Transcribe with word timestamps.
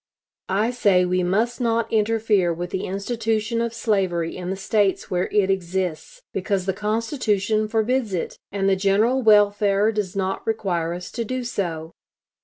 I 0.49 0.71
say 0.71 1.05
we 1.05 1.21
must 1.21 1.61
not 1.61 1.93
interfere 1.93 2.51
with 2.51 2.71
the 2.71 2.85
institution 2.87 3.61
of 3.61 3.71
slavery 3.71 4.35
in 4.35 4.49
the 4.49 4.55
States 4.55 5.11
where 5.11 5.27
it 5.31 5.51
exists, 5.51 6.23
because 6.33 6.65
the 6.65 6.73
Constitution 6.73 7.67
forbids 7.67 8.11
it, 8.11 8.35
and 8.51 8.67
the 8.67 8.75
general 8.75 9.21
welfare 9.21 9.91
does 9.91 10.15
not 10.15 10.47
require 10.47 10.95
us 10.95 11.11
to 11.11 11.23
do 11.23 11.43
so. 11.43 11.93